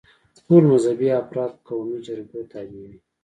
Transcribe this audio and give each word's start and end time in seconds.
ټول 0.45 0.63
مذهبي 0.71 1.07
افراد 1.21 1.51
قومي 1.67 1.97
جرګو 2.07 2.39
تابع 2.51 2.79
وي. 2.89 2.95